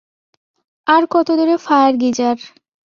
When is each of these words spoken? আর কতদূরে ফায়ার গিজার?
আর 0.87 1.03
কতদূরে 1.13 1.55
ফায়ার 1.65 1.93
গিজার? 2.01 2.37